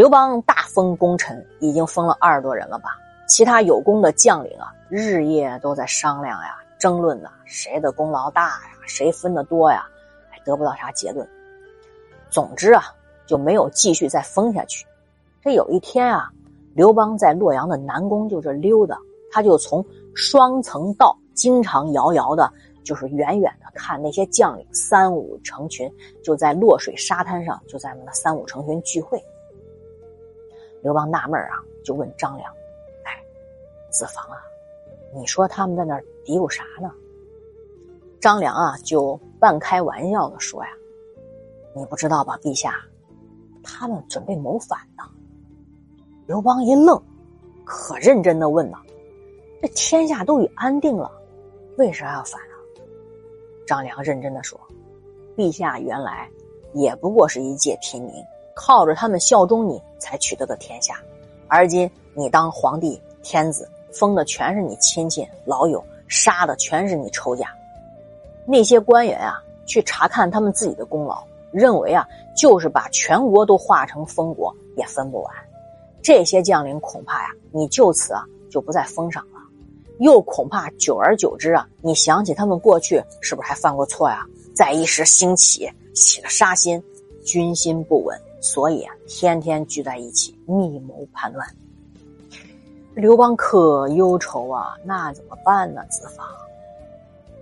[0.00, 2.96] 刘邦大封功臣，已经封了二十多人了吧？
[3.28, 9.86] 其他有功的将领啊，日夜都在商量呀、争论呐，谁的功劳大呀，谁分的多呀，
[10.30, 11.28] 还得不到啥结论。
[12.30, 12.84] 总之啊，
[13.26, 14.86] 就没有继续再封下去。
[15.42, 16.30] 这有一天啊，
[16.72, 18.96] 刘邦在洛阳的南宫就这溜达，
[19.30, 22.50] 他就从双层道经常遥遥的，
[22.82, 25.92] 就是远远的看那些将领三五成群，
[26.24, 29.22] 就在洛水沙滩上，就在那三五成群聚会。
[30.82, 32.52] 刘邦纳闷啊，就问张良
[33.04, 33.22] ：“哎，
[33.90, 34.42] 子房啊，
[35.14, 36.90] 你说他们在那儿嘀咕啥呢？”
[38.20, 40.70] 张良啊，就半开玩笑的说：“呀，
[41.74, 42.74] 你不知道吧，陛下，
[43.62, 45.04] 他们准备谋反呢。”
[46.26, 47.02] 刘邦一愣，
[47.64, 48.78] 可认真的问呐
[49.60, 51.10] ：“这天下都已安定了，
[51.76, 52.54] 为啥要反啊？”
[53.66, 54.58] 张良认真的说
[55.36, 56.30] ：“陛下原来
[56.72, 58.14] 也不过是一介平民。”
[58.62, 61.00] 靠着他们效忠你才取得的天下，
[61.48, 67.48] 而今你当皇帝天子，封的全是你亲戚老友，杀的全是你仇家。
[68.46, 75.34] 那些官员啊，去查看他们自己的功劳，认为啊，就是把全国都化成封国也分不完。
[76.02, 79.40] 这些将领恐怕呀，你就此啊就不再封赏了，
[80.00, 84.22] 又恐怕久而久之啊，你想起他们过去是不是还犯过错呀？
[84.54, 86.82] 再一时兴起，起了杀心，
[87.24, 88.20] 军心不稳。
[88.40, 91.46] 所以啊，天天聚在一起密谋叛乱。
[92.94, 95.84] 刘邦可忧愁啊，那怎么办呢？
[95.88, 96.26] 子房，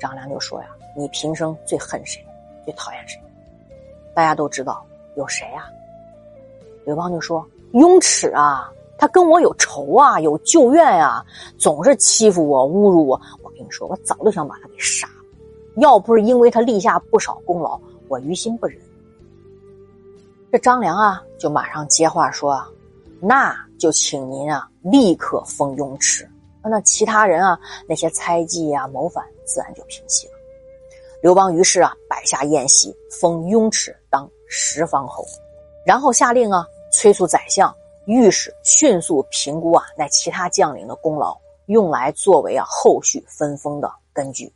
[0.00, 2.24] 张良就说呀：“你平生最恨谁？
[2.64, 3.20] 最讨厌谁？”
[4.12, 4.84] 大家都知道
[5.16, 5.68] 有谁啊？
[6.84, 11.24] 刘邦就说：“雍齿啊，他跟我有仇啊，有旧怨呀，
[11.58, 13.20] 总是欺负我、侮辱我。
[13.42, 15.24] 我跟你说，我早就想把他给杀了，
[15.76, 18.80] 要不是因为他立下不少功劳，我于心不忍。”
[20.52, 22.64] 这张良啊，就马上接话说
[23.20, 26.26] ：“那就请您啊，立刻封雍齿。
[26.62, 30.32] 那其他人啊，那些猜忌啊、谋反，自然就平息了。”
[31.20, 35.26] 刘邦于是啊，摆下宴席，封雍齿当十方侯，
[35.84, 37.74] 然后下令啊，催促宰相、
[38.06, 44.50] 御史迅速评估啊，那其他将领的功劳，用来作为啊后续分封的根据。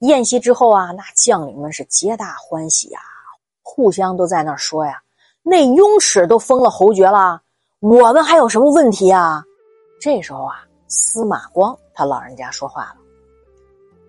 [0.00, 3.00] 宴席之后啊，那将领们是皆大欢喜呀，
[3.62, 5.00] 互相都在那说呀。
[5.46, 7.38] 那雍齿都封了侯爵了，
[7.80, 9.44] 我们还有什么问题啊？
[10.00, 12.96] 这时候啊，司马光他老人家说话了：“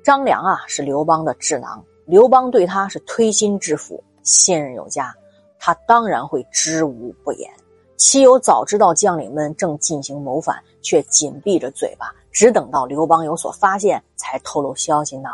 [0.02, 5.14] 张良啊，是刘邦的智囊，刘邦对他是推心置腹，信任有加，
[5.60, 7.52] 他当然会知无不言。
[7.98, 15.32] 岂有早知道将领们正进行谋反，却紧闭着嘴巴，只等到刘邦有所发现才透露消息呢？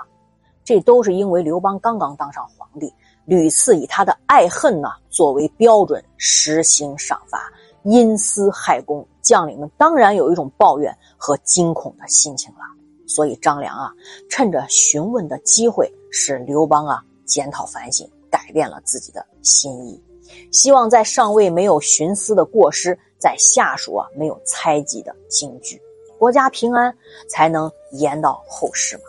[0.63, 2.91] 这都是因为刘邦刚刚当上皇帝。”
[3.31, 7.49] 屡次以他的爱恨呢作为标准实行赏罚，
[7.83, 12.59] 因私害公，将领们当然有一种抱怨和惊恐的心情了。
[13.07, 13.89] 所以张良啊，
[14.29, 20.03] 趁着询问的机会，使刘邦啊检讨反省，改变了自己的心意，
[20.51, 25.81] 希望在上位没有徇私的过失，在下属啊没有猜忌的惊惧，
[26.19, 26.93] 国家平安
[27.29, 29.03] 才能延到后世嘛。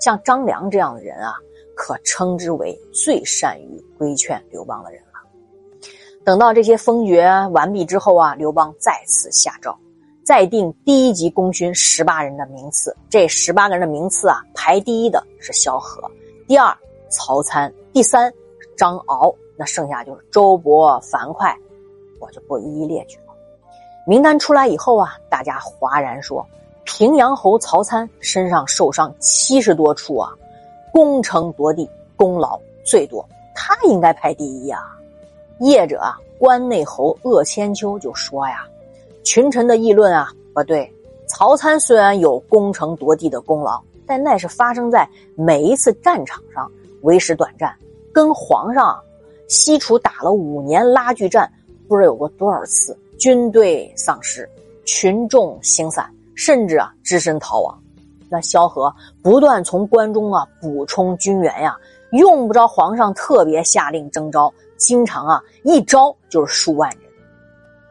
[0.00, 1.34] 像张良这样的人啊。
[1.74, 5.88] 可称之为最善于规劝刘邦的人了。
[6.24, 9.76] 等到这些封爵完毕之后啊，刘邦再次下诏，
[10.24, 12.96] 再定第一级功勋十八人的名次。
[13.10, 16.10] 这十八个人的名次啊，排第一的是萧何，
[16.48, 16.74] 第二
[17.10, 18.32] 曹参，第三
[18.76, 21.54] 张敖，那剩下就是周勃、樊哙，
[22.20, 23.34] 我就不一一列举了。
[24.06, 26.46] 名单出来以后啊，大家哗然说
[26.84, 30.32] ：“平阳侯曹参身上受伤七十多处啊。”
[30.94, 34.78] 攻城夺地，功劳最多，他应该排第一呀。
[35.58, 38.64] 业者啊，关内侯鄂千秋就说呀
[39.24, 40.88] ：“群臣的议论啊，不对。
[41.26, 45.04] 曹参虽然有攻城夺地的功劳，但那是发生在
[45.34, 46.70] 每一次战场上，
[47.02, 47.74] 为时短暂。
[48.12, 48.96] 跟皇上
[49.48, 51.52] 西楚打了五年拉锯战，
[51.88, 54.48] 不知有过多少次，军队丧失，
[54.84, 57.76] 群众心散，甚至啊，只身逃亡。”
[58.34, 58.92] 那萧何
[59.22, 61.76] 不断从关中啊补充军援呀，
[62.10, 66.98] 用不着皇上特别下令征召，经常啊一招就是数万人。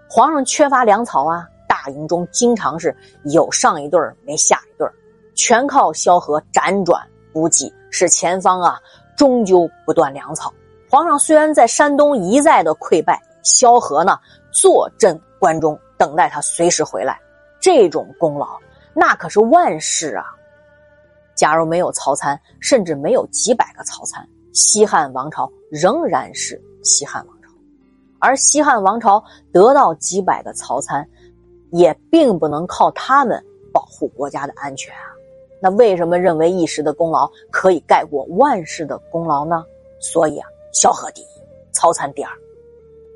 [0.10, 2.94] 皇上缺乏粮草啊，大营中经常是
[3.24, 4.86] 有上一对没下一对
[5.34, 7.02] 全靠萧何辗转
[7.32, 8.78] 补给，使前方啊
[9.16, 10.54] 终究不断粮草。
[10.90, 14.20] 皇上虽然在山东一再的溃败，萧何呢
[14.52, 17.18] 坐镇关中，等待他随时回来，
[17.62, 18.60] 这种功劳。
[18.94, 20.26] 那可是万世啊！
[21.36, 27.50] 假如没有曹参，甚至没有几百个曹参，西汉王朝仍然是西汉王朝。
[28.20, 31.08] 而西汉王朝得到几百个曹参，
[31.72, 33.44] 也并不能靠他们
[33.74, 35.10] 保护国家的安全啊。
[35.60, 39.66] 那为什么认为一时的功劳可以盖过万世的功劳呢？
[40.00, 41.26] 所以啊，萧何第一，
[41.72, 42.32] 曹参第二。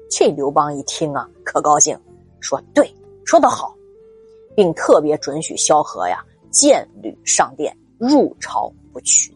[0.09, 2.00] 这刘邦一听啊，可高兴，
[2.39, 2.91] 说：“对，
[3.25, 3.75] 说得好。”
[4.57, 9.31] 并特别准许萧何呀，剑履上殿，入朝不取。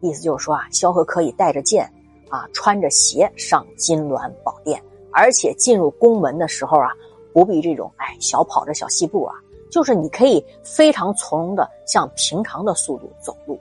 [0.00, 1.84] 意思就是说啊，萧何可以带着剑
[2.28, 4.80] 啊，穿着鞋上金銮宝殿，
[5.10, 6.92] 而且进入宫门的时候啊，
[7.32, 9.34] 不必这种哎小跑着小细步啊。
[9.68, 13.58] 就是你可以非常从容的像平常的速度走路。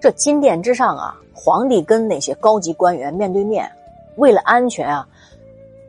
[0.00, 3.70] 这金殿之上啊，皇帝跟那些高级官员面对面，
[4.16, 5.06] 为了安全啊，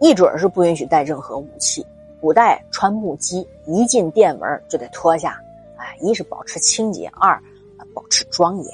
[0.01, 1.85] 一准是不允许带任何武器。
[2.21, 5.39] 古代穿木屐，一进殿门就得脱下。
[5.77, 7.41] 哎，一是保持清洁，二
[7.93, 8.73] 保持庄严。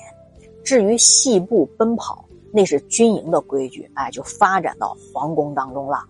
[0.63, 3.89] 至于细步奔跑，那是军营的规矩。
[3.95, 6.03] 哎，就发展到皇宫当中了，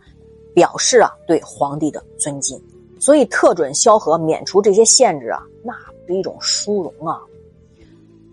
[0.53, 2.61] 表示啊对皇帝的尊敬。
[2.99, 5.73] 所以特准萧何免除这些限制啊，那
[6.05, 7.19] 是一种殊荣啊。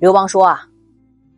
[0.01, 0.69] 刘邦说啊，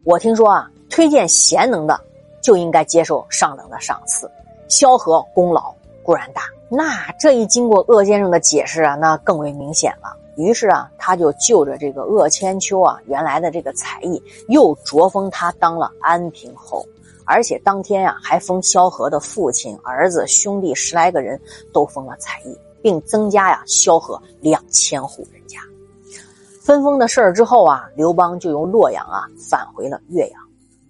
[0.04, 2.00] 我听说啊，推荐贤能的
[2.42, 4.28] 就应该接受上等的赏赐。
[4.68, 10.16] 萧何功劳固然大，那这一经过鄂先生的解释啊，那更为明显了。
[10.36, 16.86] 于是啊，他就就着这个鄂千秋啊原来的这个才艺，又擢封他当了安平侯，
[17.24, 21.38] 而且当天呀还封萧何的父亲、儿子、兄弟十来个人
[21.72, 22.56] 都封了才艺。
[22.82, 25.58] 并增加呀萧何两千户人家。
[26.62, 30.40] 分封的事儿之后啊，刘邦就由洛阳啊返回了岳阳。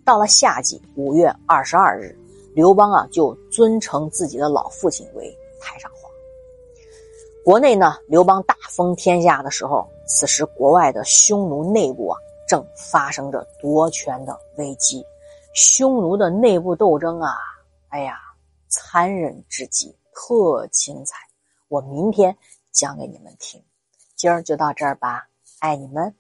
[0.05, 2.17] 到了夏季五月二十二日，
[2.55, 6.11] 刘邦啊就尊称自己的老父亲为太上皇。
[7.45, 12.19] 国内呢，刘邦大封天下的时候，此时国外的匈奴内部啊
[12.49, 15.05] 正发生着夺权的危机。
[15.55, 17.35] 匈奴的内部斗争啊，
[17.89, 18.19] 哎呀，
[18.69, 21.17] 残忍至极，特精彩。
[21.69, 22.37] 我明天
[22.73, 23.63] 讲给你们听，
[24.17, 25.29] 今儿就到这儿吧，
[25.61, 26.15] 爱你们。